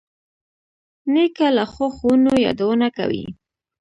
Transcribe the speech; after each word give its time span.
نیکه 1.13 1.47
له 1.57 1.63
ښو 1.71 1.85
ښوونو 1.95 2.31
یادونه 2.45 2.87
کوي. 2.97 3.25